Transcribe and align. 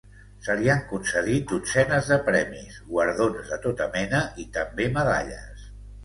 Se 0.45 0.53
li 0.59 0.69
han 0.73 0.79
concedit 0.91 1.51
dotzenes 1.51 2.07
de 2.13 2.17
premis, 2.29 2.79
guardons 2.93 3.51
de 3.51 3.59
tota 3.65 3.87
mena 3.97 4.23
i 4.45 4.47
també 4.57 4.89
medalles. 4.97 5.69